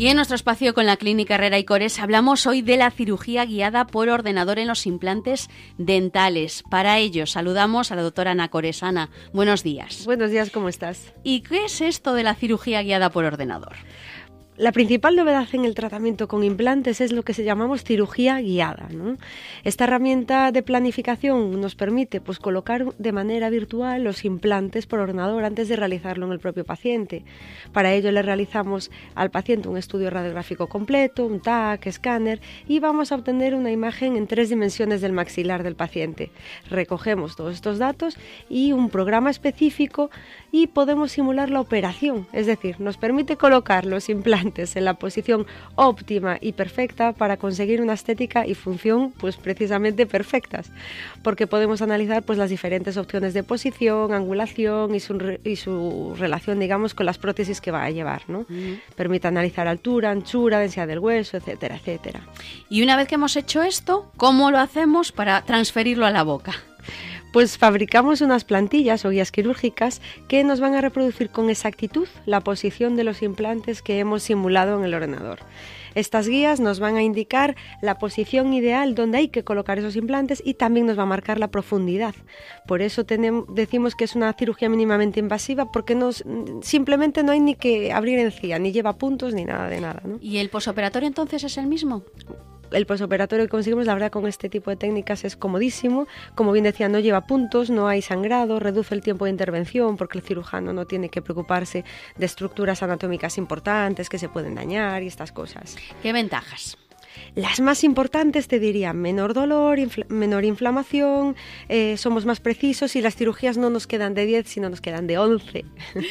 Y 0.00 0.08
en 0.08 0.16
nuestro 0.16 0.34
espacio 0.34 0.72
con 0.72 0.86
la 0.86 0.96
Clínica 0.96 1.34
Herrera 1.34 1.58
y 1.58 1.64
Cores 1.64 1.98
hablamos 1.98 2.46
hoy 2.46 2.62
de 2.62 2.78
la 2.78 2.90
cirugía 2.90 3.44
guiada 3.44 3.86
por 3.86 4.08
ordenador 4.08 4.58
en 4.58 4.66
los 4.66 4.86
implantes 4.86 5.50
dentales. 5.76 6.64
Para 6.70 6.96
ello 6.96 7.26
saludamos 7.26 7.92
a 7.92 7.96
la 7.96 8.02
doctora 8.02 8.30
Ana 8.30 8.48
Coresana. 8.48 9.10
Buenos 9.34 9.62
días. 9.62 10.06
Buenos 10.06 10.30
días, 10.30 10.48
¿cómo 10.48 10.70
estás? 10.70 11.12
¿Y 11.22 11.42
qué 11.42 11.66
es 11.66 11.82
esto 11.82 12.14
de 12.14 12.22
la 12.22 12.34
cirugía 12.34 12.82
guiada 12.82 13.10
por 13.10 13.26
ordenador? 13.26 13.76
La 14.60 14.72
principal 14.72 15.16
novedad 15.16 15.48
en 15.54 15.64
el 15.64 15.74
tratamiento 15.74 16.28
con 16.28 16.44
implantes 16.44 17.00
es 17.00 17.12
lo 17.12 17.22
que 17.22 17.32
se 17.32 17.44
llamamos 17.44 17.82
cirugía 17.82 18.42
guiada. 18.42 18.90
Esta 19.64 19.84
herramienta 19.84 20.52
de 20.52 20.62
planificación 20.62 21.58
nos 21.58 21.74
permite 21.74 22.20
pues, 22.20 22.38
colocar 22.38 22.94
de 22.98 23.12
manera 23.12 23.48
virtual 23.48 24.04
los 24.04 24.26
implantes 24.26 24.84
por 24.84 24.98
ordenador 24.98 25.44
antes 25.44 25.70
de 25.70 25.76
realizarlo 25.76 26.26
en 26.26 26.32
el 26.32 26.40
propio 26.40 26.66
paciente. 26.66 27.24
Para 27.72 27.94
ello 27.94 28.12
le 28.12 28.20
realizamos 28.20 28.90
al 29.14 29.30
paciente 29.30 29.66
un 29.66 29.78
estudio 29.78 30.10
radiográfico 30.10 30.66
completo, 30.66 31.24
un 31.24 31.40
TAC, 31.40 31.86
escáner 31.86 32.42
y 32.68 32.80
vamos 32.80 33.12
a 33.12 33.14
obtener 33.14 33.54
una 33.54 33.72
imagen 33.72 34.16
en 34.16 34.26
tres 34.26 34.50
dimensiones 34.50 35.00
del 35.00 35.14
maxilar 35.14 35.62
del 35.62 35.74
paciente. 35.74 36.32
Recogemos 36.68 37.34
todos 37.34 37.54
estos 37.54 37.78
datos 37.78 38.18
y 38.50 38.72
un 38.72 38.90
programa 38.90 39.30
específico 39.30 40.10
y 40.52 40.66
podemos 40.66 41.12
simular 41.12 41.48
la 41.48 41.62
operación, 41.62 42.26
es 42.34 42.44
decir, 42.46 42.78
nos 42.78 42.98
permite 42.98 43.36
colocar 43.36 43.86
los 43.86 44.10
implantes 44.10 44.49
en 44.58 44.84
la 44.84 44.94
posición 44.94 45.46
óptima 45.74 46.38
y 46.40 46.52
perfecta 46.52 47.12
para 47.12 47.36
conseguir 47.36 47.80
una 47.80 47.94
estética 47.94 48.46
y 48.46 48.54
función 48.54 49.12
pues 49.12 49.36
precisamente 49.36 50.06
perfectas, 50.06 50.70
porque 51.22 51.46
podemos 51.46 51.82
analizar 51.82 52.22
pues 52.22 52.38
las 52.38 52.50
diferentes 52.50 52.96
opciones 52.96 53.34
de 53.34 53.42
posición, 53.42 54.12
angulación 54.12 54.94
y 54.94 55.00
su, 55.00 55.38
y 55.44 55.56
su 55.56 56.14
relación 56.18 56.58
digamos 56.58 56.94
con 56.94 57.06
las 57.06 57.18
prótesis 57.18 57.60
que 57.60 57.70
va 57.70 57.84
a 57.84 57.90
llevar, 57.90 58.22
¿no? 58.28 58.46
Permite 58.96 59.28
analizar 59.28 59.68
altura, 59.68 60.10
anchura, 60.10 60.58
densidad 60.58 60.86
del 60.86 60.98
hueso, 60.98 61.36
etcétera, 61.36 61.76
etcétera. 61.76 62.20
Y 62.68 62.82
una 62.82 62.96
vez 62.96 63.08
que 63.08 63.14
hemos 63.14 63.36
hecho 63.36 63.62
esto, 63.62 64.10
¿cómo 64.16 64.50
lo 64.50 64.58
hacemos 64.58 65.12
para 65.12 65.42
transferirlo 65.42 66.06
a 66.06 66.10
la 66.10 66.22
boca? 66.22 66.69
Pues 67.32 67.58
fabricamos 67.58 68.22
unas 68.22 68.42
plantillas 68.42 69.04
o 69.04 69.10
guías 69.10 69.30
quirúrgicas 69.30 70.02
que 70.26 70.42
nos 70.42 70.58
van 70.58 70.74
a 70.74 70.80
reproducir 70.80 71.30
con 71.30 71.48
exactitud 71.48 72.08
la 72.26 72.40
posición 72.40 72.96
de 72.96 73.04
los 73.04 73.22
implantes 73.22 73.82
que 73.82 74.00
hemos 74.00 74.24
simulado 74.24 74.76
en 74.76 74.84
el 74.84 74.94
ordenador. 74.94 75.38
Estas 75.94 76.28
guías 76.28 76.58
nos 76.58 76.80
van 76.80 76.96
a 76.96 77.02
indicar 77.02 77.56
la 77.82 77.98
posición 77.98 78.52
ideal 78.52 78.94
donde 78.94 79.18
hay 79.18 79.28
que 79.28 79.44
colocar 79.44 79.78
esos 79.78 79.94
implantes 79.94 80.42
y 80.44 80.54
también 80.54 80.86
nos 80.86 80.98
va 80.98 81.04
a 81.04 81.06
marcar 81.06 81.38
la 81.38 81.48
profundidad. 81.48 82.14
Por 82.66 82.82
eso 82.82 83.04
decimos 83.04 83.94
que 83.94 84.04
es 84.04 84.16
una 84.16 84.32
cirugía 84.32 84.68
mínimamente 84.68 85.20
invasiva 85.20 85.70
porque 85.70 85.94
nos, 85.94 86.24
simplemente 86.62 87.22
no 87.22 87.32
hay 87.32 87.40
ni 87.40 87.54
que 87.54 87.92
abrir 87.92 88.18
encía, 88.18 88.58
ni 88.58 88.72
lleva 88.72 88.98
puntos 88.98 89.34
ni 89.34 89.44
nada 89.44 89.68
de 89.68 89.80
nada. 89.80 90.02
¿Y 90.20 90.38
el 90.38 90.48
posoperatorio 90.48 91.06
entonces 91.06 91.44
es 91.44 91.56
el 91.58 91.66
mismo? 91.66 92.02
El 92.72 92.86
posoperatorio 92.86 93.44
que 93.46 93.50
conseguimos, 93.50 93.86
la 93.86 93.94
verdad, 93.94 94.10
con 94.10 94.26
este 94.26 94.48
tipo 94.48 94.70
de 94.70 94.76
técnicas 94.76 95.24
es 95.24 95.36
comodísimo. 95.36 96.06
Como 96.34 96.52
bien 96.52 96.64
decía, 96.64 96.88
no 96.88 96.98
lleva 96.98 97.26
puntos, 97.26 97.70
no 97.70 97.88
hay 97.88 98.02
sangrado, 98.02 98.60
reduce 98.60 98.94
el 98.94 99.02
tiempo 99.02 99.24
de 99.24 99.30
intervención 99.30 99.96
porque 99.96 100.18
el 100.18 100.24
cirujano 100.24 100.72
no 100.72 100.86
tiene 100.86 101.08
que 101.08 101.22
preocuparse 101.22 101.84
de 102.16 102.26
estructuras 102.26 102.82
anatómicas 102.82 103.38
importantes 103.38 104.08
que 104.08 104.18
se 104.18 104.28
pueden 104.28 104.54
dañar 104.54 105.02
y 105.02 105.06
estas 105.06 105.32
cosas. 105.32 105.76
¿Qué 106.02 106.12
ventajas? 106.12 106.76
Las 107.34 107.60
más 107.60 107.84
importantes 107.84 108.48
te 108.48 108.58
diría 108.58 108.92
menor 108.92 109.34
dolor, 109.34 109.78
menor 110.08 110.44
inflamación, 110.44 111.36
eh, 111.68 111.96
somos 111.96 112.26
más 112.26 112.40
precisos 112.40 112.96
y 112.96 113.02
las 113.02 113.16
cirugías 113.16 113.56
no 113.56 113.70
nos 113.70 113.86
quedan 113.86 114.14
de 114.14 114.26
10, 114.26 114.48
sino 114.48 114.68
nos 114.68 114.80
quedan 114.80 115.06
de 115.06 115.18
11. 115.18 115.64